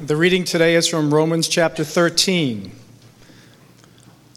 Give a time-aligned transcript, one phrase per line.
[0.00, 2.70] The reading today is from Romans chapter 13.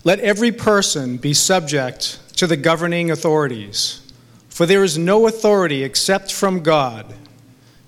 [0.03, 4.01] Let every person be subject to the governing authorities,
[4.49, 7.13] for there is no authority except from God,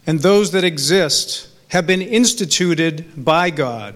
[0.05, 3.95] and those that exist have been instituted by God.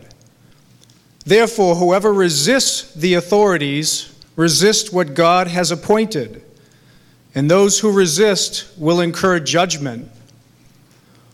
[1.23, 6.43] Therefore, whoever resists the authorities resists what God has appointed,
[7.35, 10.09] and those who resist will incur judgment.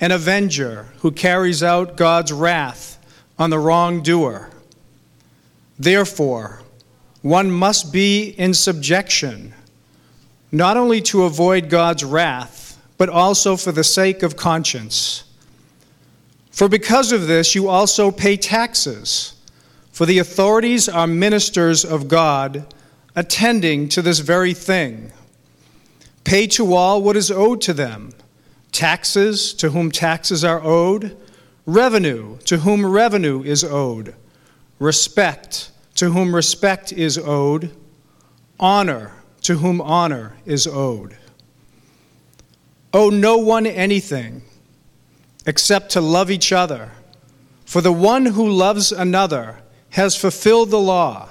[0.00, 2.98] an avenger who carries out God's wrath
[3.38, 4.50] on the wrongdoer.
[5.78, 6.62] Therefore,
[7.22, 9.54] one must be in subjection,
[10.52, 15.24] not only to avoid God's wrath, but also for the sake of conscience.
[16.50, 19.34] For because of this, you also pay taxes,
[19.90, 22.72] for the authorities are ministers of God,
[23.16, 25.12] attending to this very thing.
[26.24, 28.12] Pay to all what is owed to them
[28.74, 31.16] taxes to whom taxes are owed,
[31.64, 34.14] revenue to whom revenue is owed,
[34.78, 37.74] respect to whom respect is owed,
[38.60, 41.16] honor to whom honor is owed.
[42.92, 44.42] Owe no one anything
[45.46, 46.90] except to love each other,
[47.64, 49.58] for the one who loves another
[49.90, 51.28] has fulfilled the law.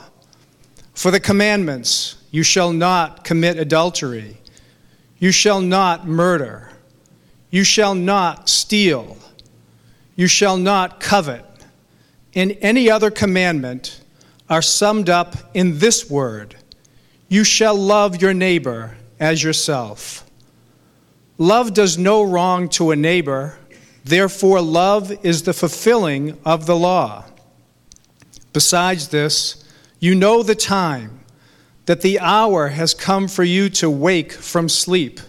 [0.93, 4.37] For the commandments, you shall not commit adultery,
[5.19, 6.72] you shall not murder.
[7.53, 9.15] You shall not steal.
[10.15, 11.45] You shall not covet.
[12.33, 14.01] And any other commandment
[14.49, 16.55] are summed up in this word
[17.29, 20.27] You shall love your neighbor as yourself.
[21.37, 23.59] Love does no wrong to a neighbor,
[24.03, 27.23] therefore, love is the fulfilling of the law.
[28.51, 29.63] Besides this,
[29.99, 31.19] you know the time,
[31.85, 35.19] that the hour has come for you to wake from sleep.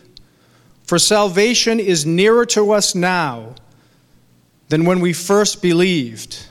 [0.84, 3.54] For salvation is nearer to us now
[4.68, 6.46] than when we first believed.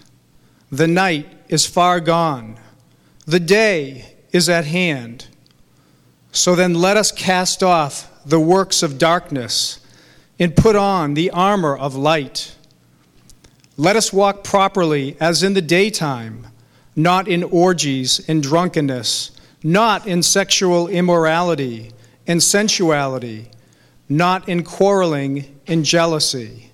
[0.71, 2.57] The night is far gone,
[3.25, 5.27] the day is at hand.
[6.31, 9.79] So then let us cast off the works of darkness
[10.39, 12.55] and put on the armor of light.
[13.77, 16.47] Let us walk properly as in the daytime,
[16.95, 19.31] not in orgies and drunkenness,
[19.63, 21.91] not in sexual immorality
[22.25, 23.51] and sensuality
[24.17, 26.69] not in quarreling in jealousy,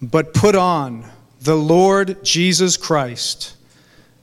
[0.00, 1.04] but put on
[1.40, 3.56] the Lord Jesus Christ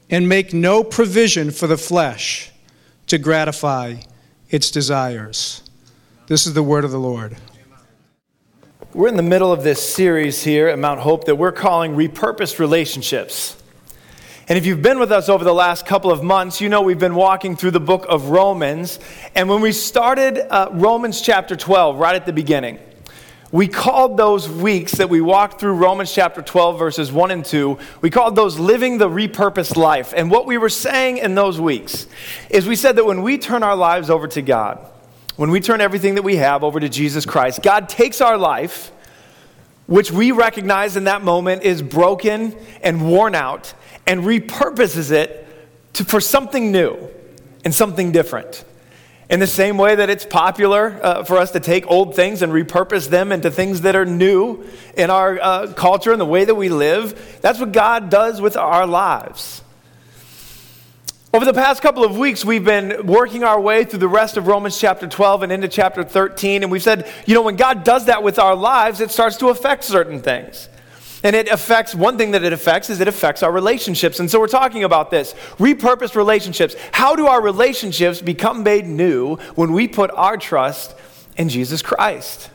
[0.10, 2.52] and make no provision for the flesh
[3.08, 3.96] to gratify
[4.50, 5.64] its desires.
[6.28, 7.38] This is the word of the Lord.
[8.94, 12.60] We're in the middle of this series here at Mount Hope that we're calling Repurposed
[12.60, 13.59] Relationships.
[14.50, 16.98] And if you've been with us over the last couple of months, you know we've
[16.98, 18.98] been walking through the book of Romans.
[19.36, 22.80] And when we started uh, Romans chapter 12, right at the beginning,
[23.52, 27.78] we called those weeks that we walked through Romans chapter 12, verses 1 and 2,
[28.02, 30.16] we called those living the repurposed life.
[30.18, 32.08] And what we were saying in those weeks
[32.50, 34.84] is we said that when we turn our lives over to God,
[35.36, 38.92] when we turn everything that we have over to Jesus Christ, God takes our life,
[39.86, 43.76] which we recognize in that moment is broken and worn out,
[44.10, 45.48] and repurposes it
[45.94, 46.98] to, for something new
[47.64, 48.66] and something different.
[49.30, 52.52] In the same way that it's popular uh, for us to take old things and
[52.52, 54.66] repurpose them into things that are new
[54.98, 58.58] in our uh, culture and the way that we live, that's what God does with
[58.58, 59.62] our lives.
[61.32, 64.48] Over the past couple of weeks, we've been working our way through the rest of
[64.48, 68.06] Romans chapter 12 and into chapter 13, and we've said, you know, when God does
[68.06, 70.68] that with our lives, it starts to affect certain things.
[71.24, 74.20] And it affects, one thing that it affects is it affects our relationships.
[74.20, 76.76] And so we're talking about this repurposed relationships.
[76.94, 80.96] How do our relationships become made new when we put our trust
[81.36, 82.50] in Jesus Christ?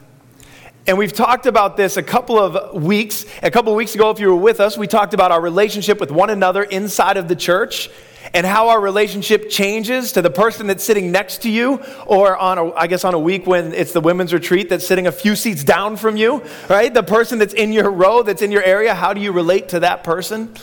[0.87, 3.27] And we've talked about this a couple of weeks.
[3.43, 6.01] A couple of weeks ago, if you were with us, we talked about our relationship
[6.01, 7.91] with one another inside of the church
[8.33, 12.59] and how our relationship changes to the person that's sitting next to you, or on,
[12.59, 15.37] a, I guess, on a week when it's the women's retreat that's sitting a few
[15.37, 16.93] seats down from you, right?
[16.93, 19.81] The person that's in your row, that's in your area, how do you relate to
[19.81, 20.55] that person?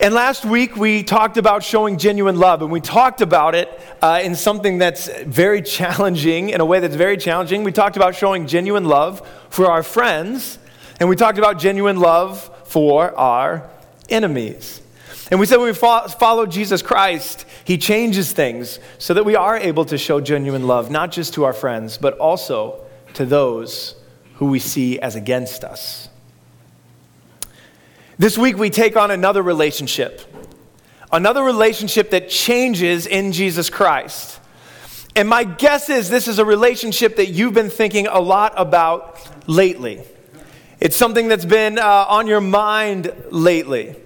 [0.00, 3.68] And last week we talked about showing genuine love, and we talked about it
[4.02, 7.62] uh, in something that's very challenging, in a way that's very challenging.
[7.62, 10.58] We talked about showing genuine love for our friends,
[10.98, 13.70] and we talked about genuine love for our
[14.08, 14.81] enemies.
[15.32, 19.56] And we said when we follow Jesus Christ, he changes things so that we are
[19.56, 22.84] able to show genuine love, not just to our friends, but also
[23.14, 23.94] to those
[24.34, 26.10] who we see as against us.
[28.18, 30.20] This week, we take on another relationship,
[31.10, 34.38] another relationship that changes in Jesus Christ.
[35.16, 39.18] And my guess is this is a relationship that you've been thinking a lot about
[39.48, 40.02] lately.
[40.78, 43.96] It's something that's been uh, on your mind lately.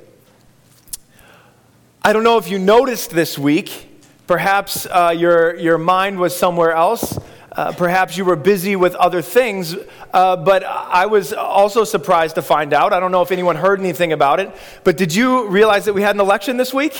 [2.07, 3.99] I don't know if you noticed this week,
[4.29, 7.19] perhaps uh, your, your mind was somewhere else.
[7.51, 9.75] Uh, perhaps you were busy with other things,
[10.15, 12.93] uh, but I was also surprised to find out.
[12.93, 14.55] I don't know if anyone heard anything about it,
[14.85, 16.97] but did you realize that we had an election this week?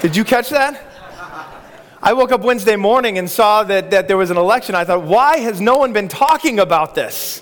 [0.00, 0.82] Did you catch that?
[2.02, 4.74] I woke up Wednesday morning and saw that, that there was an election.
[4.74, 7.40] I thought, why has no one been talking about this?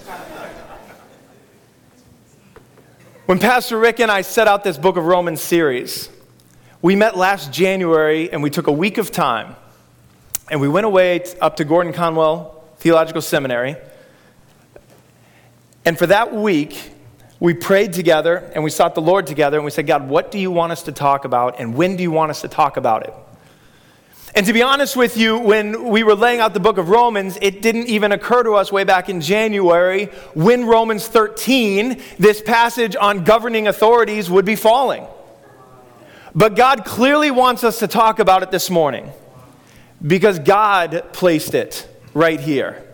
[3.27, 6.09] When Pastor Rick and I set out this Book of Romans series,
[6.85, 9.57] we met last January and we took a week of time
[10.51, 13.77] and we went away up to Gordon Conwell Theological Seminary.
[15.87, 16.93] And for that week,
[17.41, 20.39] we prayed together and we sought the Lord together and we said, God, what do
[20.39, 23.05] you want us to talk about and when do you want us to talk about
[23.05, 23.15] it?
[24.35, 27.39] And to be honest with you, when we were laying out the book of Romans,
[27.41, 32.95] it didn't even occur to us way back in January when Romans 13, this passage
[32.95, 35.07] on governing authorities, would be falling.
[36.35, 39.13] But God clearly wants us to talk about it this morning
[40.05, 42.85] because God placed it right here.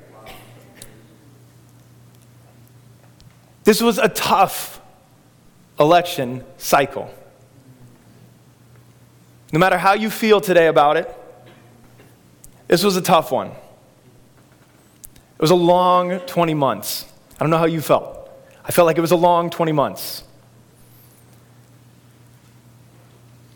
[3.64, 4.80] This was a tough
[5.78, 7.12] election cycle.
[9.52, 11.12] No matter how you feel today about it,
[12.68, 13.48] this was a tough one.
[13.48, 17.06] It was a long 20 months.
[17.36, 18.30] I don't know how you felt.
[18.64, 20.24] I felt like it was a long 20 months.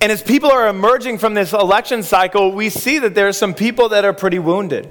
[0.05, 3.55] And as people are emerging from this election cycle, we see that there are some
[3.55, 4.87] people that are pretty wounded.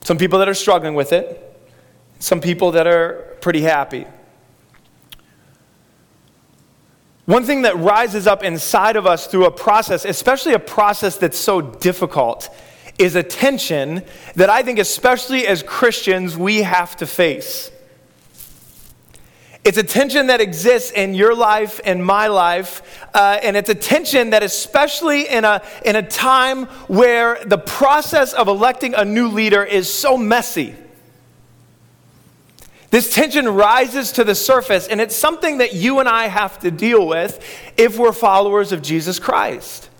[0.00, 1.56] Some people that are struggling with it,
[2.18, 4.06] some people that are pretty happy.
[7.26, 11.38] One thing that rises up inside of us through a process, especially a process that's
[11.38, 12.48] so difficult,
[12.98, 14.02] is a tension
[14.34, 17.70] that I think, especially as Christians, we have to face.
[19.66, 23.74] It's a tension that exists in your life and my life, uh, and it's a
[23.74, 29.26] tension that, especially in a, in a time where the process of electing a new
[29.26, 30.76] leader is so messy.
[32.90, 36.70] This tension rises to the surface, and it's something that you and I have to
[36.70, 37.44] deal with
[37.76, 39.90] if we're followers of Jesus Christ.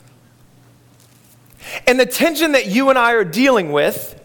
[1.89, 4.16] And the tension that you and I are dealing with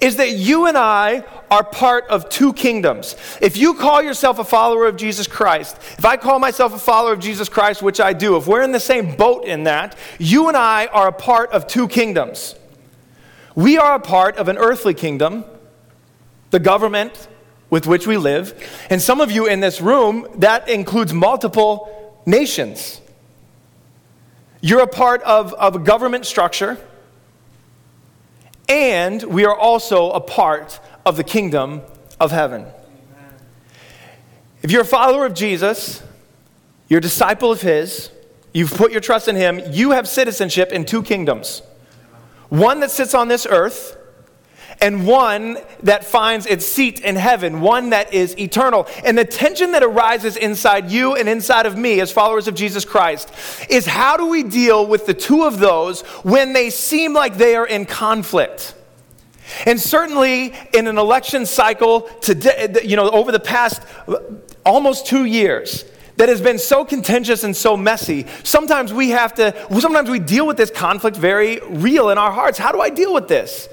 [0.00, 3.16] is that you and I are part of two kingdoms.
[3.40, 7.12] If you call yourself a follower of Jesus Christ, if I call myself a follower
[7.12, 10.48] of Jesus Christ, which I do, if we're in the same boat in that, you
[10.48, 12.54] and I are a part of two kingdoms.
[13.54, 15.44] We are a part of an earthly kingdom,
[16.50, 17.28] the government
[17.70, 18.54] with which we live.
[18.90, 23.00] And some of you in this room, that includes multiple nations.
[24.60, 26.78] You're a part of, of a government structure,
[28.68, 31.82] and we are also a part of the kingdom
[32.20, 32.66] of heaven.
[34.62, 36.02] If you're a follower of Jesus,
[36.88, 38.10] you're a disciple of His,
[38.52, 41.62] you've put your trust in Him, you have citizenship in two kingdoms
[42.48, 43.97] one that sits on this earth,
[44.80, 48.86] and one that finds its seat in heaven, one that is eternal.
[49.04, 52.84] And the tension that arises inside you and inside of me as followers of Jesus
[52.84, 53.32] Christ
[53.68, 57.56] is how do we deal with the two of those when they seem like they
[57.56, 58.74] are in conflict?
[59.66, 63.82] And certainly in an election cycle today, you know, over the past
[64.64, 65.84] almost two years,
[66.16, 68.26] that has been so contentious and so messy.
[68.42, 72.58] Sometimes we have to, sometimes we deal with this conflict very real in our hearts.
[72.58, 73.68] How do I deal with this?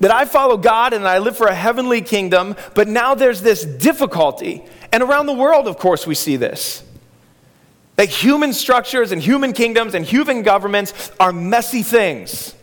[0.00, 3.64] That I follow God and I live for a heavenly kingdom, but now there's this
[3.64, 4.64] difficulty.
[4.92, 6.82] And around the world, of course, we see this.
[7.96, 12.54] That human structures and human kingdoms and human governments are messy things.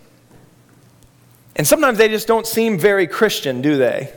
[1.56, 4.14] And sometimes they just don't seem very Christian, do they?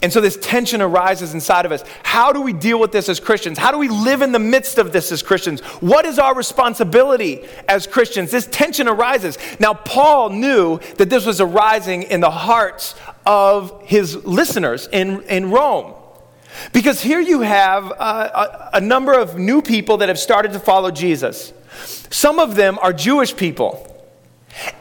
[0.00, 1.82] And so this tension arises inside of us.
[2.04, 3.58] How do we deal with this as Christians?
[3.58, 5.60] How do we live in the midst of this as Christians?
[5.80, 8.30] What is our responsibility as Christians?
[8.30, 9.38] This tension arises.
[9.58, 12.94] Now, Paul knew that this was arising in the hearts
[13.26, 15.94] of his listeners in, in Rome.
[16.72, 20.92] Because here you have a, a number of new people that have started to follow
[20.92, 21.52] Jesus.
[22.10, 23.84] Some of them are Jewish people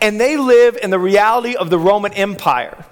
[0.02, 2.86] and they live in the reality of the Roman Empire.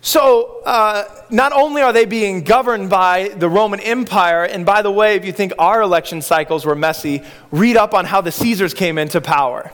[0.00, 4.92] So, uh, not only are they being governed by the Roman Empire, and by the
[4.92, 8.74] way, if you think our election cycles were messy, read up on how the Caesars
[8.74, 9.72] came into power.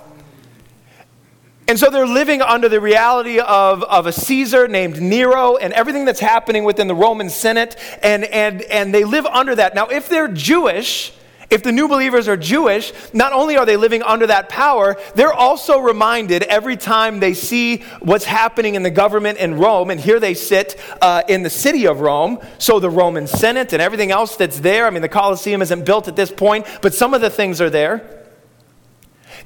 [1.66, 6.04] And so they're living under the reality of, of a Caesar named Nero and everything
[6.04, 9.75] that's happening within the Roman Senate, and, and, and they live under that.
[9.75, 11.12] Now, if they're Jewish,
[11.50, 15.32] if the new believers are Jewish, not only are they living under that power, they're
[15.32, 20.20] also reminded every time they see what's happening in the government in Rome, and here
[20.20, 24.36] they sit uh, in the city of Rome, so the Roman Senate and everything else
[24.36, 24.86] that's there.
[24.86, 27.70] I mean, the Colosseum isn't built at this point, but some of the things are
[27.70, 28.24] there.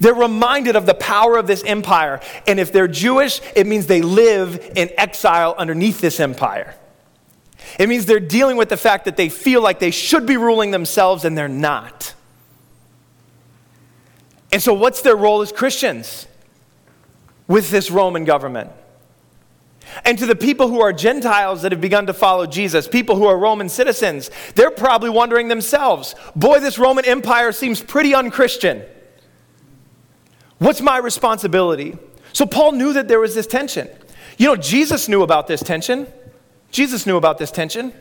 [0.00, 2.20] They're reminded of the power of this empire.
[2.46, 6.74] And if they're Jewish, it means they live in exile underneath this empire.
[7.78, 10.70] It means they're dealing with the fact that they feel like they should be ruling
[10.70, 12.14] themselves and they're not.
[14.50, 16.26] And so, what's their role as Christians
[17.46, 18.70] with this Roman government?
[20.04, 23.26] And to the people who are Gentiles that have begun to follow Jesus, people who
[23.26, 28.82] are Roman citizens, they're probably wondering themselves boy, this Roman Empire seems pretty unchristian.
[30.58, 31.96] What's my responsibility?
[32.32, 33.88] So Paul knew that there was this tension.
[34.36, 36.06] You know, Jesus knew about this tension.
[36.70, 37.92] Jesus knew about this tension.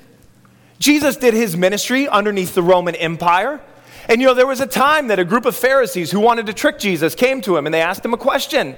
[0.80, 3.62] Jesus did his ministry underneath the Roman Empire.
[4.08, 6.54] And you know, there was a time that a group of Pharisees who wanted to
[6.54, 8.76] trick Jesus came to him and they asked him a question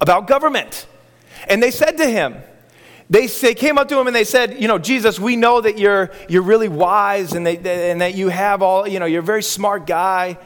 [0.00, 0.86] about government.
[1.48, 2.36] And they said to him,
[3.08, 5.78] they, they came up to him and they said, You know, Jesus, we know that
[5.78, 7.56] you're, you're really wise and, they,
[7.90, 10.36] and that you have all, you know, you're a very smart guy.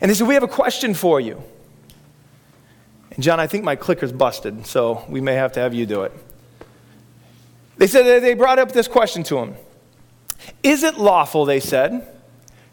[0.00, 1.42] And they said, We have a question for you.
[3.12, 6.02] And John, I think my clicker's busted, so we may have to have you do
[6.02, 6.12] it.
[7.76, 9.56] They said they brought up this question to him
[10.62, 12.06] Is it lawful, they said,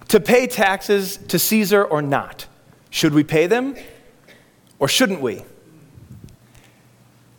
[0.10, 2.48] to pay taxes to Caesar or not?
[2.90, 3.76] Should we pay them
[4.80, 5.44] or shouldn't we?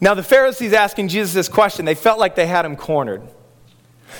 [0.00, 3.22] Now, the Pharisees asking Jesus this question, they felt like they had him cornered.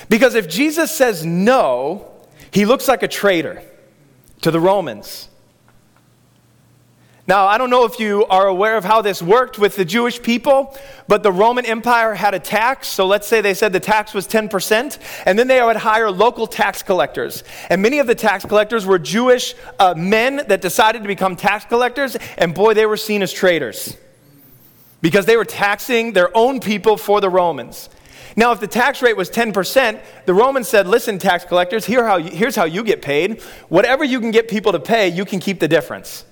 [0.09, 2.11] Because if Jesus says no,
[2.51, 3.63] he looks like a traitor
[4.41, 5.29] to the Romans.
[7.27, 10.21] Now, I don't know if you are aware of how this worked with the Jewish
[10.21, 10.75] people,
[11.07, 12.87] but the Roman Empire had a tax.
[12.87, 14.97] So let's say they said the tax was 10%,
[15.27, 17.43] and then they would hire local tax collectors.
[17.69, 21.65] And many of the tax collectors were Jewish uh, men that decided to become tax
[21.65, 23.95] collectors, and boy, they were seen as traitors
[25.01, 27.89] because they were taxing their own people for the Romans.
[28.35, 32.17] Now, if the tax rate was 10%, the Romans said, Listen, tax collectors, here how
[32.17, 33.41] you, here's how you get paid.
[33.69, 36.25] Whatever you can get people to pay, you can keep the difference.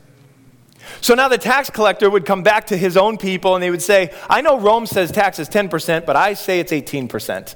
[1.02, 3.82] So now the tax collector would come back to his own people and they would
[3.82, 7.56] say, I know Rome says tax is 10%, but I say it's 18%.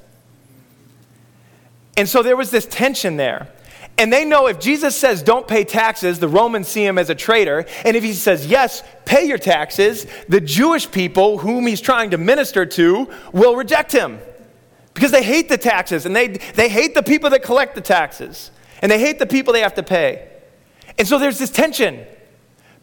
[1.96, 3.48] And so there was this tension there.
[3.96, 7.14] And they know if Jesus says don't pay taxes, the Romans see him as a
[7.14, 7.64] traitor.
[7.84, 12.18] And if he says yes, pay your taxes, the Jewish people whom he's trying to
[12.18, 14.18] minister to will reject him
[14.94, 18.50] because they hate the taxes and they, they hate the people that collect the taxes
[18.82, 20.28] and they hate the people they have to pay.
[20.98, 22.04] And so there's this tension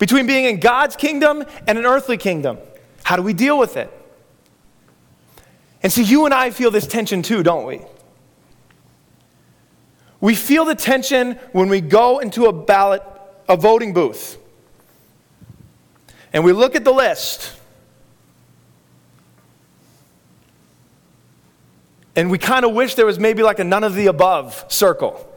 [0.01, 2.57] between being in God's kingdom and an earthly kingdom.
[3.03, 3.87] How do we deal with it?
[5.83, 7.81] And see, you and I feel this tension too, don't we?
[10.19, 13.03] We feel the tension when we go into a ballot,
[13.47, 14.39] a voting booth,
[16.33, 17.53] and we look at the list.
[22.15, 25.31] And we kind of wish there was maybe like a none of the above circle.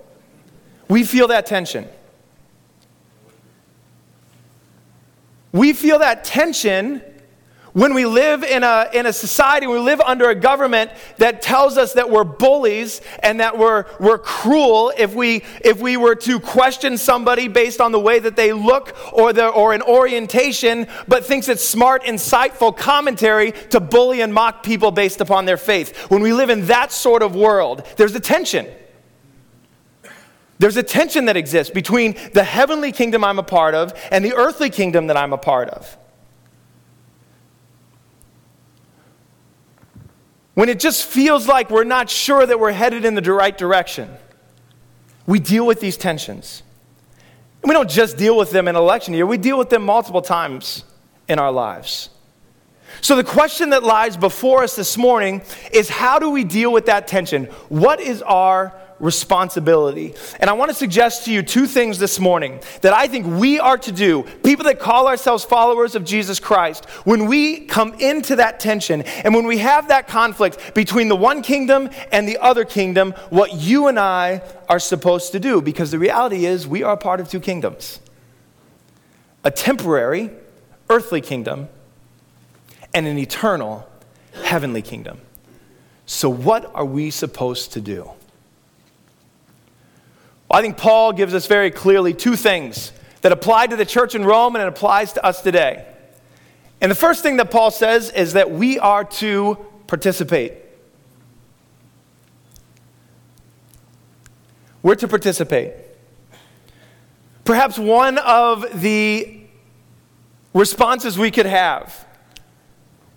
[0.89, 1.87] We feel that tension.
[5.55, 7.01] We feel that tension
[7.75, 11.77] when we live in a, in a society, we live under a government that tells
[11.77, 16.39] us that we're bullies and that we're, we're cruel if we, if we were to
[16.39, 21.25] question somebody based on the way that they look or, the, or an orientation, but
[21.25, 25.97] thinks it's smart, insightful commentary to bully and mock people based upon their faith.
[26.11, 28.69] When we live in that sort of world, there's a tension.
[30.59, 34.35] There's a tension that exists between the heavenly kingdom I'm a part of and the
[34.35, 35.97] earthly kingdom that I'm a part of.
[40.55, 44.09] When it just feels like we're not sure that we're headed in the right direction,
[45.27, 46.63] we deal with these tensions.
[47.65, 50.85] We don't just deal with them in election year, we deal with them multiple times
[51.29, 52.11] in our lives.
[53.01, 55.43] So, the question that lies before us this morning
[55.73, 57.47] is how do we deal with that tension?
[57.69, 60.15] What is our responsibility.
[60.41, 63.59] And I want to suggest to you two things this morning that I think we
[63.59, 68.37] are to do, people that call ourselves followers of Jesus Christ, when we come into
[68.37, 72.65] that tension and when we have that conflict between the one kingdom and the other
[72.65, 75.61] kingdom, what you and I are supposed to do.
[75.61, 78.01] Because the reality is, we are part of two kingdoms
[79.45, 80.31] a temporary,
[80.89, 81.69] earthly kingdom
[82.95, 83.87] and an eternal,
[84.45, 85.21] heavenly kingdom.
[86.07, 88.11] So, what are we supposed to do?
[90.55, 92.93] I think Paul gives us very clearly two things
[93.23, 95.85] that apply to the church in Rome and it applies to us today.
[96.81, 99.59] And the first thing that Paul says is that we are to
[99.89, 100.53] participate.
[104.81, 105.73] We're to participate.
[107.45, 109.41] Perhaps one of the
[110.55, 112.07] responses we could have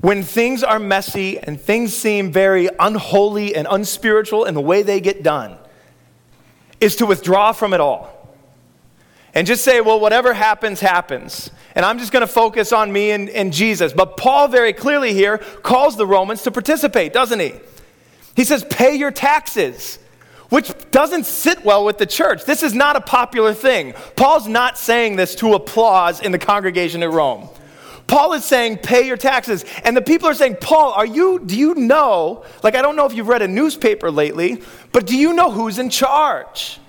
[0.01, 4.99] when things are messy and things seem very unholy and unspiritual in the way they
[4.99, 5.59] get done
[6.79, 8.13] is to withdraw from it all
[9.33, 11.51] and just say, well, whatever happens, happens.
[11.75, 13.93] And I'm just going to focus on me and, and, Jesus.
[13.93, 17.53] But Paul very clearly here calls the Romans to participate, doesn't he?
[18.35, 19.99] He says, pay your taxes,
[20.49, 22.45] which doesn't sit well with the church.
[22.45, 23.93] This is not a popular thing.
[24.15, 27.47] Paul's not saying this to applause in the congregation at Rome.
[28.07, 29.65] Paul is saying, pay your taxes.
[29.83, 33.05] And the people are saying, Paul, are you, do you know, like, I don't know
[33.05, 34.61] if you've read a newspaper lately,
[34.93, 36.79] but do you know who's in charge?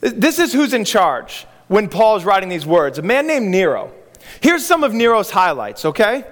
[0.00, 3.92] This is who's in charge when Paul is writing these words a man named Nero.
[4.40, 6.24] Here's some of Nero's highlights, okay?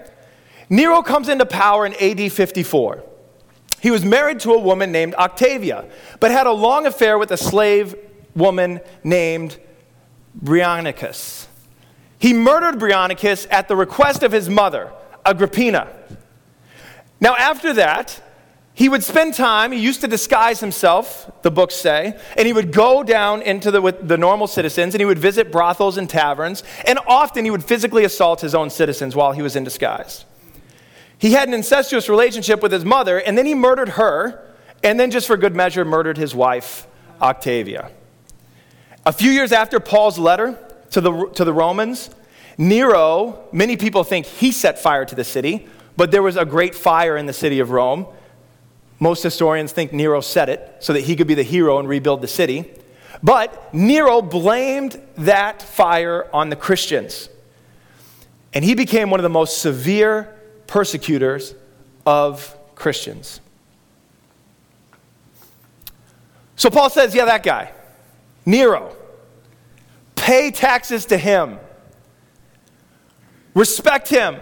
[0.69, 3.03] Nero comes into power in AD 54.
[3.81, 5.85] He was married to a woman named Octavia,
[6.21, 7.95] but had a long affair with a slave
[8.35, 9.59] woman named
[10.35, 11.49] Britannicus.
[12.19, 14.93] He murdered Britannicus at the request of his mother,
[15.25, 15.89] Agrippina.
[17.21, 18.21] Now, after that,
[18.75, 22.73] he would spend time, he used to disguise himself, the books say, and he would
[22.73, 26.65] go down into the, with the normal citizens and he would visit brothels and taverns,
[26.85, 30.25] and often he would physically assault his own citizens while he was in disguise.
[31.17, 34.43] He had an incestuous relationship with his mother, and then he murdered her,
[34.83, 36.87] and then, just for good measure, murdered his wife,
[37.23, 37.91] Octavia.
[39.07, 40.59] A few years after Paul's letter
[40.95, 42.09] to the, to the Romans,
[42.57, 46.75] Nero, many people think he set fire to the city, but there was a great
[46.75, 48.07] fire in the city of Rome.
[49.01, 52.21] Most historians think Nero set it so that he could be the hero and rebuild
[52.21, 52.71] the city.
[53.25, 57.29] But Nero blamed that fire on the Christians.
[58.53, 60.33] And he became one of the most severe
[60.69, 61.57] persecutors
[62.07, 63.41] of Christians.
[66.55, 67.73] So Paul says, yeah, that guy,
[68.47, 68.95] Nero,
[70.25, 71.59] pay taxes to him,
[73.53, 74.37] respect him,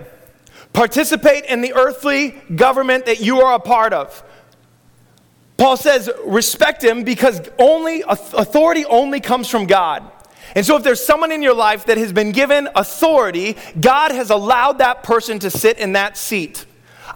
[0.72, 4.22] participate in the earthly government that you are a part of.
[5.56, 10.08] Paul says, respect him because only authority only comes from God.
[10.54, 14.30] And so, if there's someone in your life that has been given authority, God has
[14.30, 16.64] allowed that person to sit in that seat.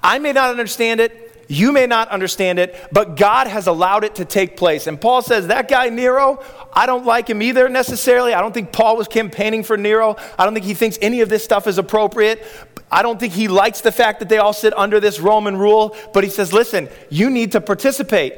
[0.03, 4.17] I may not understand it, you may not understand it, but God has allowed it
[4.17, 4.87] to take place.
[4.87, 8.35] And Paul says, that guy Nero, I don't like him either necessarily.
[8.35, 10.17] I don't think Paul was campaigning for Nero.
[10.39, 12.45] I don't think he thinks any of this stuff is appropriate.
[12.91, 15.97] I don't think he likes the fact that they all sit under this Roman rule,
[16.13, 18.35] but he says, listen, you need to participate.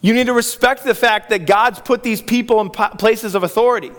[0.00, 3.90] You need to respect the fact that God's put these people in places of authority.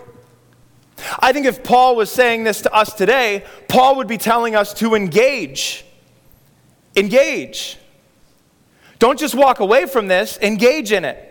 [1.18, 4.74] I think if Paul was saying this to us today, Paul would be telling us
[4.74, 5.84] to engage.
[6.98, 7.78] Engage.
[8.98, 11.24] Don't just walk away from this, engage in it.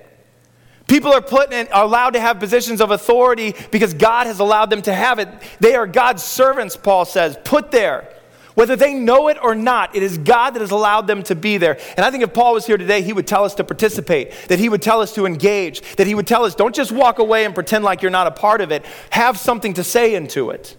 [0.87, 4.69] People are put in, are allowed to have positions of authority because God has allowed
[4.69, 5.27] them to have it.
[5.59, 8.13] They are God's servants, Paul says, put there.
[8.55, 11.57] Whether they know it or not, it is God that has allowed them to be
[11.57, 11.77] there.
[11.97, 14.57] And I think if Paul was here today, he would tell us to participate, that
[14.57, 17.45] he would tell us to engage, that he would tell us don't just walk away
[17.45, 20.75] and pretend like you're not a part of it, have something to say into it.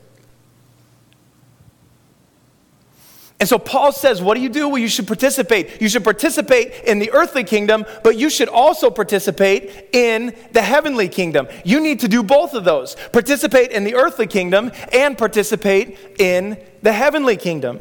[3.41, 4.69] And so Paul says, What do you do?
[4.69, 5.81] Well, you should participate.
[5.81, 11.09] You should participate in the earthly kingdom, but you should also participate in the heavenly
[11.09, 11.47] kingdom.
[11.65, 16.59] You need to do both of those participate in the earthly kingdom and participate in
[16.83, 17.81] the heavenly kingdom.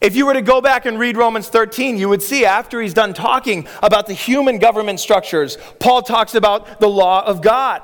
[0.00, 2.92] If you were to go back and read Romans 13, you would see after he's
[2.92, 7.82] done talking about the human government structures, Paul talks about the law of God.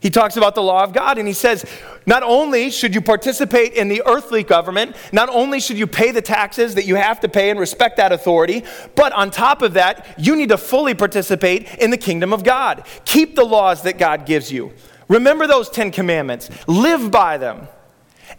[0.00, 1.64] He talks about the law of God and he says,
[2.06, 6.22] not only should you participate in the earthly government, not only should you pay the
[6.22, 10.14] taxes that you have to pay and respect that authority, but on top of that,
[10.18, 12.86] you need to fully participate in the kingdom of God.
[13.04, 14.72] Keep the laws that God gives you.
[15.08, 17.68] Remember those 10 commandments, live by them,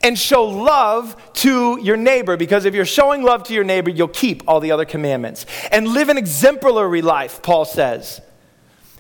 [0.02, 4.08] and show love to your neighbor because if you're showing love to your neighbor, you'll
[4.08, 5.46] keep all the other commandments.
[5.72, 8.20] And live an exemplary life, Paul says.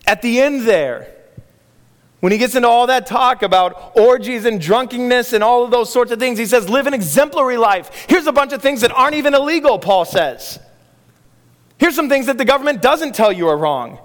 [0.05, 1.15] At the end there,
[2.21, 5.91] when he gets into all that talk about orgies and drunkenness and all of those
[5.91, 8.05] sorts of things, he says, live an exemplary life.
[8.07, 10.59] Here's a bunch of things that aren't even illegal, Paul says.
[11.79, 13.97] Here's some things that the government doesn't tell you are wrong.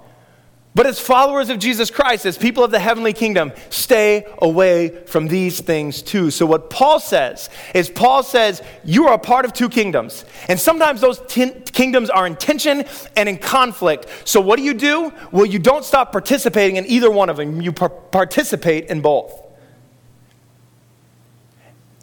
[0.77, 5.27] But as followers of Jesus Christ, as people of the heavenly kingdom, stay away from
[5.27, 6.29] these things too.
[6.29, 10.23] So, what Paul says is, Paul says, you are a part of two kingdoms.
[10.47, 12.85] And sometimes those tin- kingdoms are in tension
[13.15, 14.05] and in conflict.
[14.23, 15.11] So, what do you do?
[15.31, 19.33] Well, you don't stop participating in either one of them, you par- participate in both.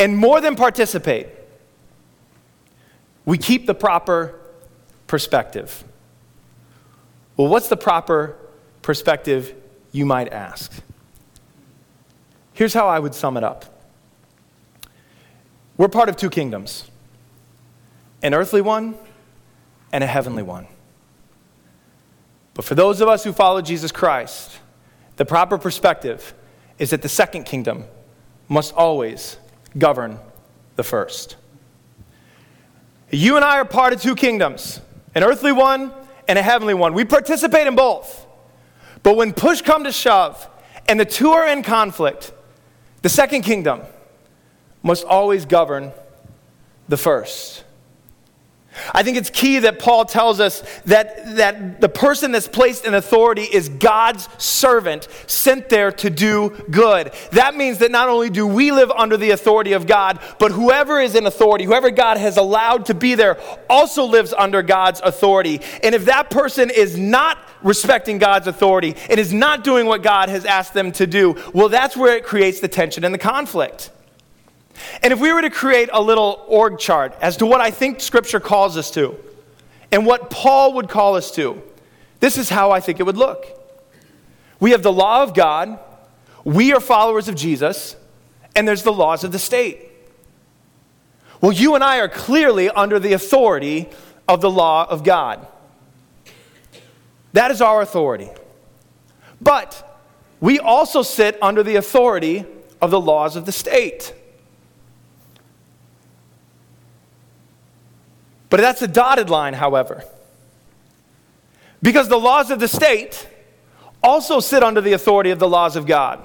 [0.00, 1.28] And more than participate,
[3.24, 4.40] we keep the proper
[5.06, 5.84] perspective.
[7.36, 8.36] Well, what's the proper
[8.84, 9.54] perspective,
[9.92, 10.70] you might ask?
[12.52, 13.64] Here's how I would sum it up
[15.76, 16.88] We're part of two kingdoms
[18.22, 18.94] an earthly one
[19.92, 20.66] and a heavenly one.
[22.52, 24.58] But for those of us who follow Jesus Christ,
[25.16, 26.34] the proper perspective
[26.78, 27.84] is that the second kingdom
[28.48, 29.38] must always
[29.76, 30.18] govern
[30.76, 31.36] the first.
[33.10, 34.80] You and I are part of two kingdoms
[35.14, 35.92] an earthly one
[36.28, 36.92] and a heavenly one.
[36.92, 38.23] We participate in both.
[39.04, 40.50] But when push come to shove
[40.88, 42.32] and the two are in conflict,
[43.02, 43.82] the second kingdom
[44.82, 45.92] must always govern
[46.88, 47.62] the first.
[48.92, 52.94] I think it's key that Paul tells us that, that the person that's placed in
[52.94, 57.12] authority is God's servant sent there to do good.
[57.32, 60.98] That means that not only do we live under the authority of God, but whoever
[60.98, 63.38] is in authority, whoever God has allowed to be there,
[63.70, 65.60] also lives under God's authority.
[65.82, 70.28] And if that person is not respecting God's authority and is not doing what God
[70.28, 73.90] has asked them to do, well, that's where it creates the tension and the conflict.
[75.02, 78.00] And if we were to create a little org chart as to what I think
[78.00, 79.16] Scripture calls us to
[79.90, 81.62] and what Paul would call us to,
[82.20, 83.46] this is how I think it would look.
[84.60, 85.78] We have the law of God,
[86.44, 87.96] we are followers of Jesus,
[88.54, 89.90] and there's the laws of the state.
[91.40, 93.88] Well, you and I are clearly under the authority
[94.28, 95.46] of the law of God.
[97.34, 98.30] That is our authority.
[99.40, 100.00] But
[100.40, 102.44] we also sit under the authority
[102.80, 104.14] of the laws of the state.
[108.50, 110.04] But that's a dotted line, however.
[111.82, 113.28] Because the laws of the state
[114.00, 116.24] also sit under the authority of the laws of God.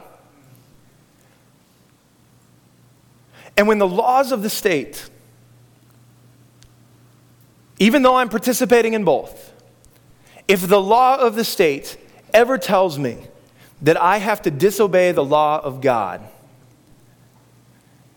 [3.58, 5.10] And when the laws of the state,
[7.80, 9.54] even though I'm participating in both,
[10.50, 11.96] if the law of the state
[12.34, 13.20] ever tells me
[13.84, 16.22] that I have to disobey the law of God,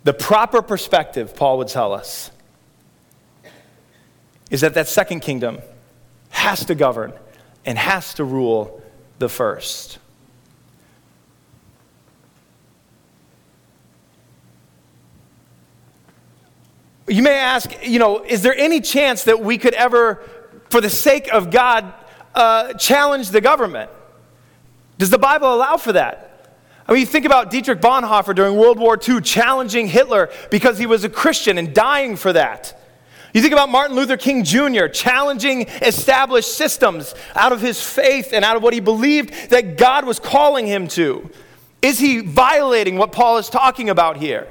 [0.03, 2.31] the proper perspective, Paul would tell us,
[4.51, 5.61] is that that second kingdom
[6.31, 7.13] has to govern
[7.67, 8.83] and has to rule
[9.19, 9.99] the first.
[17.07, 20.23] You may ask, you know, is there any chance that we could ever,
[20.71, 21.93] for the sake of God,
[22.35, 23.91] uh, challenge the government?
[24.99, 26.29] Does the Bible allow for that?
[26.87, 30.87] I mean, you think about Dietrich Bonhoeffer during World War II challenging Hitler because he
[30.87, 32.79] was a Christian and dying for that.
[33.33, 34.89] You think about Martin Luther King Jr.
[34.89, 40.05] challenging established systems out of his faith and out of what he believed that God
[40.05, 41.31] was calling him to.
[41.81, 44.49] Is he violating what Paul is talking about here?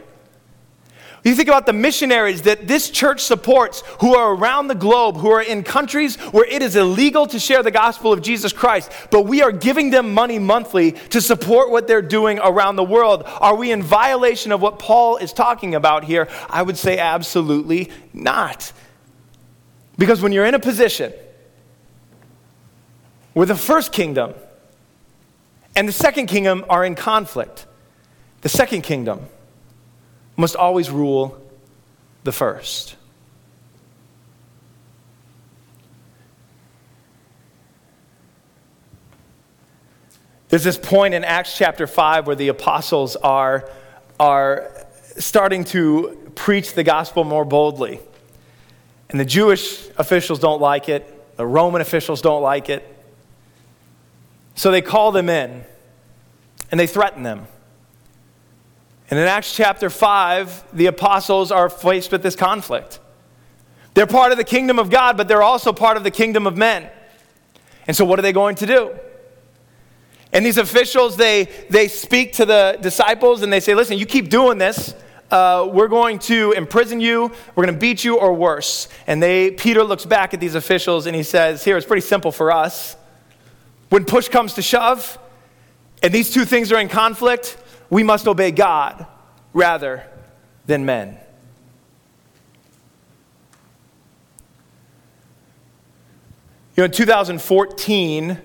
[1.23, 5.29] You think about the missionaries that this church supports who are around the globe, who
[5.29, 9.27] are in countries where it is illegal to share the gospel of Jesus Christ, but
[9.27, 13.23] we are giving them money monthly to support what they're doing around the world.
[13.39, 16.27] Are we in violation of what Paul is talking about here?
[16.49, 18.71] I would say absolutely not.
[19.99, 21.13] Because when you're in a position
[23.34, 24.34] where the first kingdom
[25.75, 27.67] and the second kingdom are in conflict,
[28.41, 29.27] the second kingdom
[30.38, 31.39] must always rule
[32.24, 32.96] the first.
[40.50, 43.70] There's this point in Acts chapter 5 where the apostles are,
[44.20, 44.70] are
[45.17, 48.02] starting to preach the gospel more boldly.
[49.10, 52.88] And the Jewish officials don't like it, the Roman officials don't like it.
[54.56, 55.63] So they call them in
[56.70, 57.48] and they threaten them.
[59.12, 63.00] And in Acts chapter 5, the apostles are faced with this conflict.
[63.93, 66.56] They're part of the kingdom of God, but they're also part of the kingdom of
[66.56, 66.89] men.
[67.88, 68.95] And so, what are they going to do?
[70.32, 74.30] And these officials, they, they speak to the disciples and they say, Listen, you keep
[74.30, 74.95] doing this.
[75.30, 78.88] Uh, we're going to imprison you, we're going to beat you, or worse.
[79.08, 82.32] And they, Peter looks back at these officials and he says, Here, it's pretty simple
[82.32, 82.95] for us.
[83.89, 85.19] When push comes to shove,
[86.02, 87.58] and these two things are in conflict,
[87.91, 89.06] we must obey God
[89.54, 90.08] rather
[90.65, 91.17] than men.
[96.75, 98.41] You know, in 2014,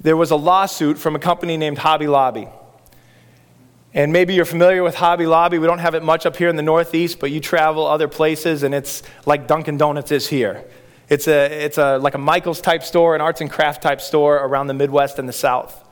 [0.00, 2.46] there was a lawsuit from a company named Hobby Lobby.
[3.94, 5.58] And maybe you're familiar with Hobby Lobby.
[5.58, 8.62] We don't have it much up here in the Northeast, but you travel other places,
[8.62, 10.64] and it's like Dunkin' Donuts is here.
[11.08, 14.36] It's, a, it's a, like a Michael's type store, an arts and craft type store
[14.36, 15.84] around the Midwest and the South.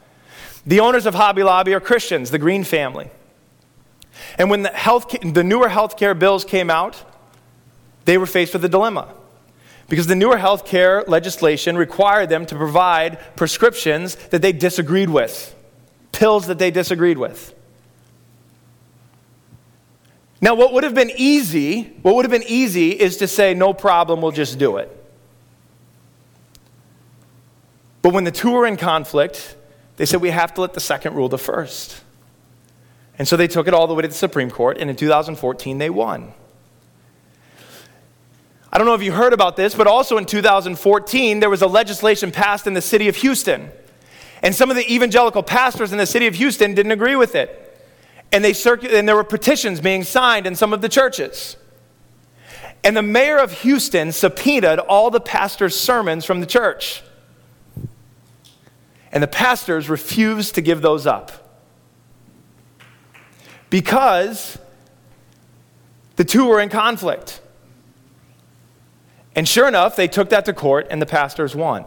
[0.68, 3.10] The owners of Hobby Lobby are Christians, the Green family.
[4.36, 7.02] And when the, health, the newer health care bills came out,
[8.04, 9.14] they were faced with a dilemma.
[9.88, 15.56] Because the newer health care legislation required them to provide prescriptions that they disagreed with,
[16.12, 17.54] pills that they disagreed with.
[20.42, 23.72] Now, what would have been easy, what would have been easy is to say, no
[23.72, 24.94] problem, we'll just do it.
[28.02, 29.56] But when the two were in conflict,
[29.98, 32.00] they said, we have to let the second rule the first.
[33.18, 35.78] And so they took it all the way to the Supreme Court, and in 2014,
[35.78, 36.32] they won.
[38.72, 41.66] I don't know if you heard about this, but also in 2014, there was a
[41.66, 43.70] legislation passed in the city of Houston.
[44.40, 47.64] And some of the evangelical pastors in the city of Houston didn't agree with it.
[48.30, 51.56] And, they circu- and there were petitions being signed in some of the churches.
[52.84, 57.02] And the mayor of Houston subpoenaed all the pastors' sermons from the church.
[59.12, 61.32] And the pastors refused to give those up.
[63.70, 64.58] Because
[66.16, 67.40] the two were in conflict.
[69.34, 71.84] And sure enough, they took that to court, and the pastors won.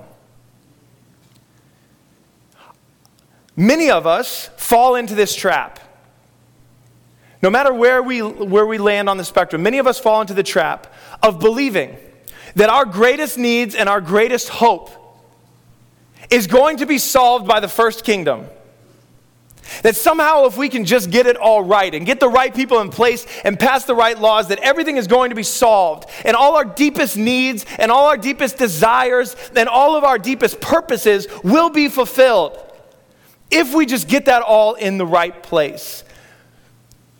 [3.55, 5.79] Many of us fall into this trap.
[7.41, 10.33] No matter where we, where we land on the spectrum, many of us fall into
[10.33, 11.97] the trap of believing
[12.55, 14.89] that our greatest needs and our greatest hope
[16.31, 18.47] is going to be solved by the first kingdom.
[19.83, 22.79] That somehow, if we can just get it all right and get the right people
[22.81, 26.09] in place and pass the right laws, that everything is going to be solved.
[26.25, 30.59] And all our deepest needs and all our deepest desires and all of our deepest
[30.59, 32.57] purposes will be fulfilled
[33.49, 36.03] if we just get that all in the right place.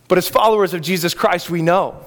[0.07, 2.03] But as followers of Jesus Christ, we know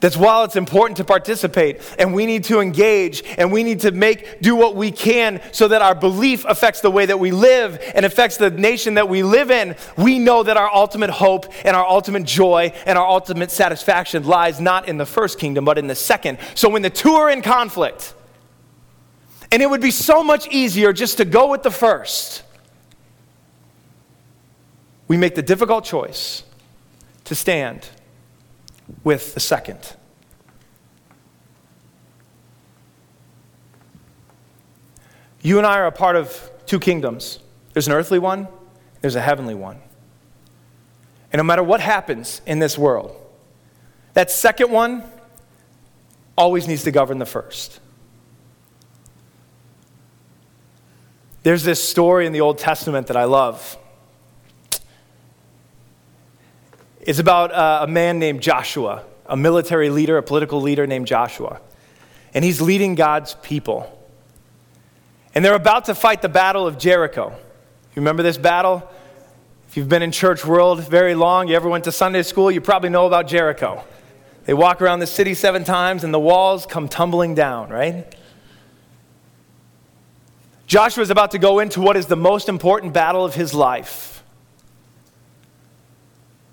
[0.00, 3.90] that while it's important to participate and we need to engage and we need to
[3.90, 7.80] make do what we can so that our belief affects the way that we live
[7.94, 11.76] and affects the nation that we live in, we know that our ultimate hope and
[11.76, 15.86] our ultimate joy and our ultimate satisfaction lies not in the first kingdom but in
[15.86, 16.38] the second.
[16.54, 18.14] So when the two are in conflict,
[19.52, 22.42] and it would be so much easier just to go with the first,
[25.08, 26.42] we make the difficult choice
[27.24, 27.88] to stand
[29.04, 29.96] with the second.
[35.42, 37.38] You and I are a part of two kingdoms
[37.72, 38.48] there's an earthly one,
[39.02, 39.78] there's a heavenly one.
[41.30, 43.14] And no matter what happens in this world,
[44.14, 45.04] that second one
[46.38, 47.80] always needs to govern the first.
[51.42, 53.76] There's this story in the Old Testament that I love.
[57.06, 61.60] It's about uh, a man named Joshua, a military leader, a political leader named Joshua.
[62.34, 63.96] And he's leading God's people.
[65.32, 67.30] And they're about to fight the battle of Jericho.
[67.30, 68.90] You remember this battle?
[69.68, 72.60] If you've been in church world very long, you ever went to Sunday school, you
[72.60, 73.84] probably know about Jericho.
[74.44, 78.12] They walk around the city seven times and the walls come tumbling down, right?
[80.66, 84.15] Joshua is about to go into what is the most important battle of his life.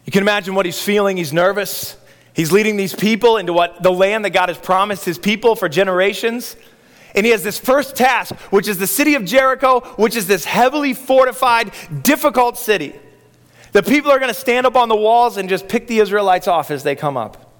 [0.05, 1.17] You can imagine what he's feeling.
[1.17, 1.97] He's nervous.
[2.33, 5.69] He's leading these people into what the land that God has promised his people for
[5.69, 6.55] generations.
[7.15, 10.45] And he has this first task, which is the city of Jericho, which is this
[10.45, 12.95] heavily fortified, difficult city.
[13.71, 16.47] The people are going to stand up on the walls and just pick the Israelites
[16.47, 17.51] off as they come up.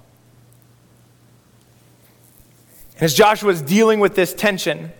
[2.95, 4.91] And as Joshua is dealing with this tension,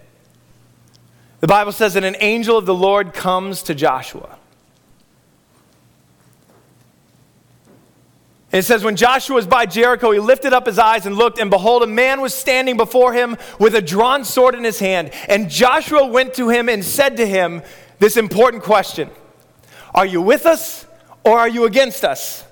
[1.40, 4.38] the Bible says that an angel of the Lord comes to Joshua.
[8.54, 11.40] And it says, When Joshua was by Jericho, he lifted up his eyes and looked,
[11.40, 15.10] and behold, a man was standing before him with a drawn sword in his hand.
[15.28, 17.64] And Joshua went to him and said to him
[17.98, 19.10] this important question
[19.96, 20.86] Are you with us
[21.24, 22.46] or are you against us?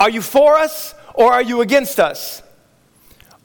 [0.00, 2.42] Are you for us or are you against us?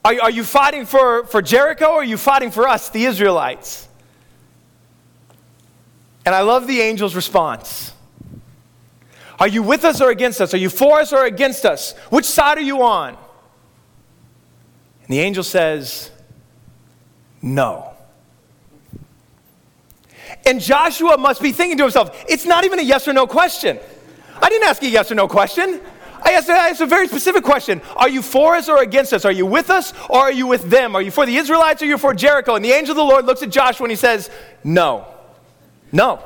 [0.04, 3.86] Are, are you fighting for, for Jericho or are you fighting for us, the Israelites?
[6.26, 7.92] And I love the angel's response.
[9.40, 10.52] Are you with us or against us?
[10.52, 11.94] Are you for us or against us?
[12.10, 13.16] Which side are you on?
[15.04, 16.10] And the angel says,
[17.40, 17.94] No.
[20.46, 23.80] And Joshua must be thinking to himself, It's not even a yes or no question.
[24.42, 25.80] I didn't ask a yes or no question.
[26.22, 27.80] I asked, I asked, a very specific question.
[27.96, 29.24] Are you for us or against us?
[29.24, 30.94] Are you with us or are you with them?
[30.94, 32.56] Are you for the Israelites or are you for Jericho?
[32.56, 34.28] And the angel of the Lord looks at Joshua and he says,
[34.62, 35.06] No.
[35.92, 36.22] No.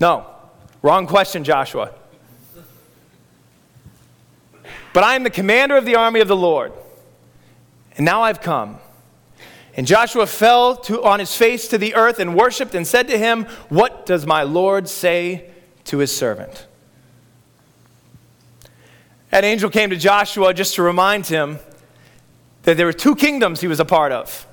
[0.00, 0.26] No.
[0.80, 1.92] Wrong question, Joshua.
[4.98, 6.72] But I am the commander of the army of the Lord,
[7.96, 8.78] and now I've come.
[9.76, 13.16] And Joshua fell to, on his face to the earth and worshiped and said to
[13.16, 15.50] him, What does my Lord say
[15.84, 16.66] to his servant?
[19.30, 21.60] That angel came to Joshua just to remind him
[22.64, 24.47] that there were two kingdoms he was a part of.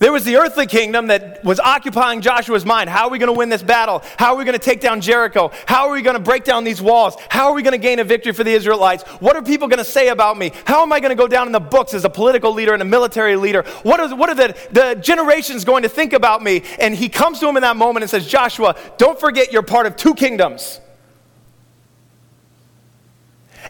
[0.00, 2.90] There was the earthly kingdom that was occupying Joshua's mind.
[2.90, 4.02] How are we going to win this battle?
[4.18, 5.52] How are we going to take down Jericho?
[5.66, 7.16] How are we going to break down these walls?
[7.28, 9.04] How are we going to gain a victory for the Israelites?
[9.20, 10.50] What are people going to say about me?
[10.64, 12.82] How am I going to go down in the books as a political leader and
[12.82, 13.62] a military leader?
[13.84, 16.64] What are, what are the, the generations going to think about me?
[16.80, 19.86] And he comes to him in that moment and says, Joshua, don't forget you're part
[19.86, 20.80] of two kingdoms.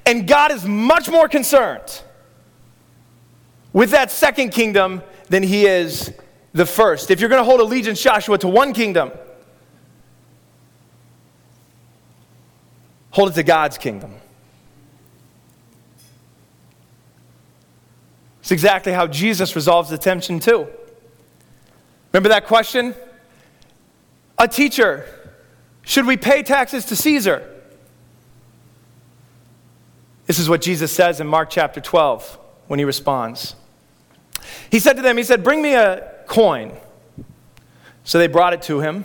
[0.07, 2.03] And God is much more concerned
[3.75, 6.13] with that second kingdom than he is
[6.53, 7.11] the first.
[7.11, 9.11] If you're going to hold allegiance, Joshua, to one kingdom,
[13.11, 14.15] hold it to God's kingdom.
[18.41, 20.67] It's exactly how Jesus resolves the tension, too.
[22.13, 22.95] Remember that question?
[24.39, 25.07] A teacher,
[25.83, 27.51] should we pay taxes to Caesar?
[30.27, 33.57] This is what Jesus says in Mark chapter 12 when he responds.
[34.71, 36.73] He said to them, He said, Bring me a coin.
[38.05, 39.05] So they brought it to him.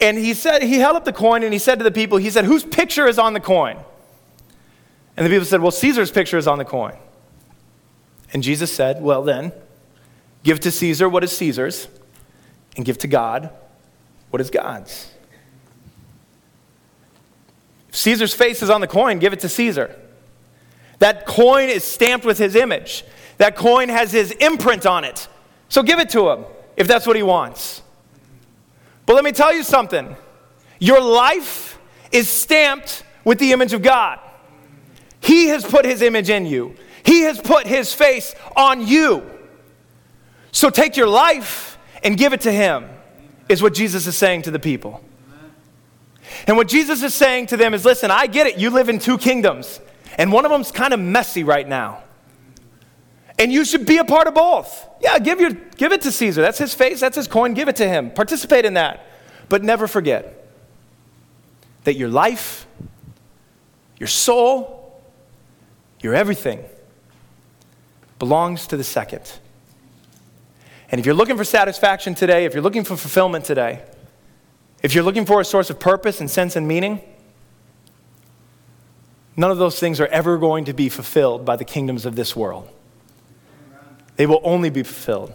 [0.00, 2.30] And he said, He held up the coin and he said to the people, He
[2.30, 3.78] said, Whose picture is on the coin?
[5.16, 6.96] And the people said, Well, Caesar's picture is on the coin.
[8.32, 9.52] And Jesus said, Well, then,
[10.42, 11.88] give to Caesar what is Caesar's,
[12.76, 13.50] and give to God
[14.30, 15.10] what is God's.
[17.90, 19.94] If Caesar's face is on the coin, give it to Caesar.
[20.98, 23.04] That coin is stamped with his image.
[23.38, 25.28] That coin has his imprint on it.
[25.68, 26.44] So give it to him
[26.76, 27.82] if that's what he wants.
[29.06, 30.16] But let me tell you something
[30.78, 31.78] your life
[32.12, 34.18] is stamped with the image of God.
[35.20, 39.28] He has put his image in you, He has put his face on you.
[40.52, 42.88] So take your life and give it to him,
[43.48, 45.02] is what Jesus is saying to the people.
[46.46, 48.58] And what Jesus is saying to them is listen, I get it.
[48.58, 49.80] You live in two kingdoms,
[50.16, 52.03] and one of them's kind of messy right now.
[53.38, 54.88] And you should be a part of both.
[55.00, 56.40] Yeah, give, your, give it to Caesar.
[56.40, 57.54] That's his face, that's his coin.
[57.54, 58.10] Give it to him.
[58.10, 59.06] Participate in that.
[59.48, 60.48] But never forget
[61.84, 62.66] that your life,
[63.98, 65.02] your soul,
[66.00, 66.64] your everything
[68.18, 69.38] belongs to the second.
[70.90, 73.82] And if you're looking for satisfaction today, if you're looking for fulfillment today,
[74.82, 77.00] if you're looking for a source of purpose and sense and meaning,
[79.36, 82.36] none of those things are ever going to be fulfilled by the kingdoms of this
[82.36, 82.68] world.
[84.16, 85.32] They will only be fulfilled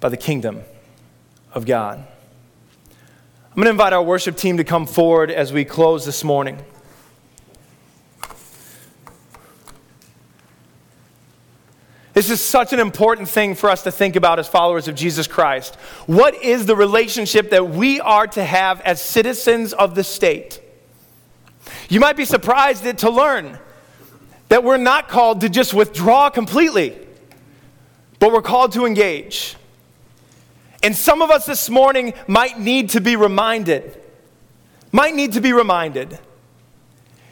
[0.00, 0.62] by the kingdom
[1.52, 2.06] of God.
[3.50, 6.62] I'm going to invite our worship team to come forward as we close this morning.
[12.12, 15.26] This is such an important thing for us to think about as followers of Jesus
[15.26, 15.74] Christ.
[16.06, 20.60] What is the relationship that we are to have as citizens of the state?
[21.88, 23.58] You might be surprised to learn
[24.48, 27.05] that we're not called to just withdraw completely
[28.18, 29.56] but we're called to engage.
[30.82, 34.00] And some of us this morning might need to be reminded,
[34.92, 36.18] might need to be reminded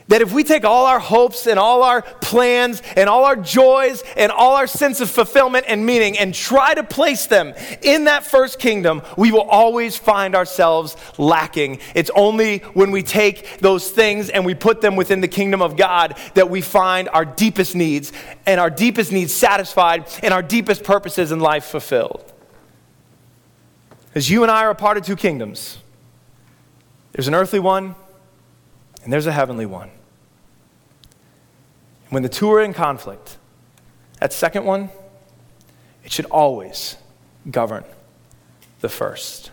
[0.09, 4.03] that if we take all our hopes and all our plans and all our joys
[4.17, 8.25] and all our sense of fulfillment and meaning and try to place them in that
[8.25, 11.79] first kingdom, we will always find ourselves lacking.
[11.95, 15.77] It's only when we take those things and we put them within the kingdom of
[15.77, 18.13] God that we find our deepest needs
[18.45, 22.31] and our deepest needs satisfied and our deepest purposes in life fulfilled.
[24.15, 25.79] As you and I are a part of two kingdoms,
[27.13, 27.95] there's an earthly one
[29.05, 29.91] and there's a heavenly one.
[32.09, 33.37] When the two are in conflict,
[34.19, 34.89] that second one,
[36.05, 36.97] it should always
[37.51, 37.85] govern
[38.81, 39.51] the first.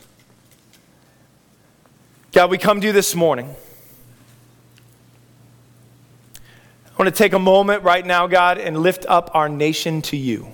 [2.32, 3.54] God, we come to you this morning.
[6.88, 10.16] I want to take a moment right now, God, and lift up our nation to
[10.16, 10.48] you.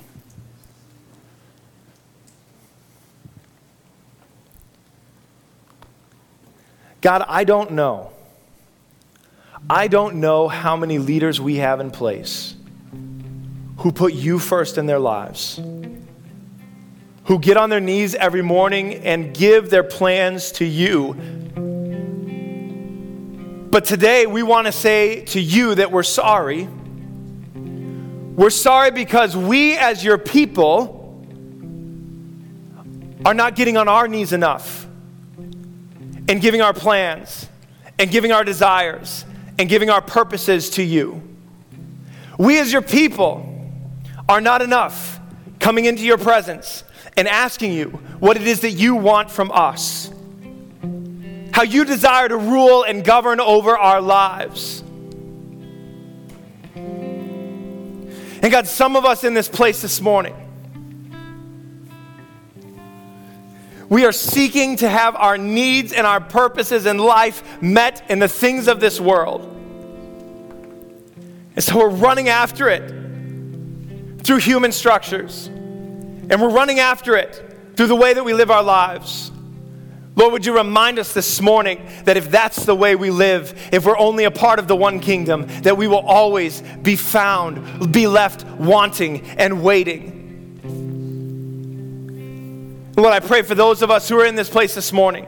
[7.02, 8.12] God, I don't know
[9.70, 12.55] I don't know how many leaders we have in place
[13.78, 15.59] who put you first in their lives,
[17.26, 21.13] who get on their knees every morning and give their plans to you.
[23.70, 26.70] But today we want to say to you that we're sorry.
[28.36, 30.95] We're sorry because we, as your people,
[33.26, 34.88] are not getting on our knees enough
[35.38, 37.49] and giving our plans
[37.99, 39.26] and giving our desires
[39.58, 41.22] and giving our purposes to you.
[42.38, 43.43] We, as your people,
[44.30, 45.20] are not enough
[45.60, 46.84] coming into your presence
[47.16, 47.89] and asking you
[48.20, 50.12] what it is that you want from us,
[51.51, 54.84] how you desire to rule and govern over our lives.
[58.39, 60.36] And God, some of us in this place this morning,
[63.90, 68.28] we are seeking to have our needs and our purposes in life met in the
[68.28, 69.54] things of this world.
[71.56, 75.48] And so we're running after it through human structures.
[75.48, 77.42] And we're running after it
[77.76, 79.32] through the way that we live our lives.
[80.18, 83.86] Lord, would you remind us this morning that if that's the way we live, if
[83.86, 88.08] we're only a part of the one kingdom, that we will always be found, be
[88.08, 90.16] left wanting and waiting.
[92.98, 95.28] Lord, I pray for those of us who are in this place this morning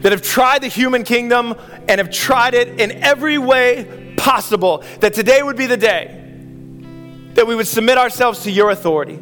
[0.00, 1.54] that have tried the human kingdom
[1.88, 6.18] and have tried it in every way possible, that today would be the day
[7.34, 9.20] that we would submit ourselves to your authority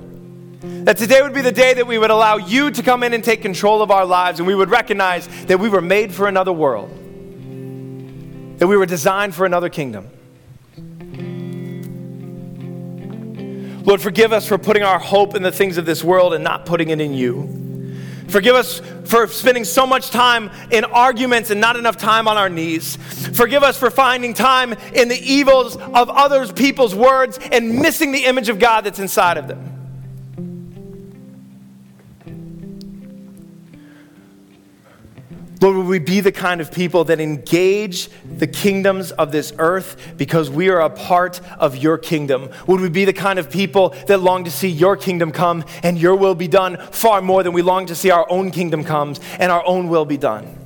[0.62, 3.24] that today would be the day that we would allow you to come in and
[3.24, 6.52] take control of our lives, and we would recognize that we were made for another
[6.52, 6.90] world,
[8.58, 10.10] that we were designed for another kingdom.
[13.82, 16.66] Lord, forgive us for putting our hope in the things of this world and not
[16.66, 17.96] putting it in you.
[18.28, 22.48] Forgive us for spending so much time in arguments and not enough time on our
[22.48, 22.96] knees.
[23.36, 28.26] Forgive us for finding time in the evils of other people's words and missing the
[28.26, 29.79] image of God that's inside of them.
[35.60, 40.14] Lord, would we be the kind of people that engage the kingdoms of this earth
[40.16, 42.48] because we are a part of your kingdom?
[42.66, 45.98] Would we be the kind of people that long to see your kingdom come and
[45.98, 49.20] your will be done far more than we long to see our own kingdom comes
[49.38, 50.56] and our own will be done?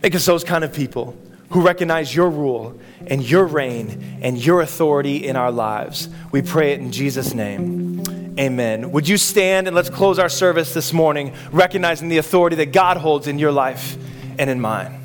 [0.00, 1.16] Make us those kind of people
[1.50, 6.08] who recognize your rule and your reign and your authority in our lives.
[6.30, 8.19] We pray it in Jesus' name.
[8.40, 8.90] Amen.
[8.92, 12.96] Would you stand and let's close our service this morning, recognizing the authority that God
[12.96, 13.98] holds in your life
[14.38, 14.99] and in mine.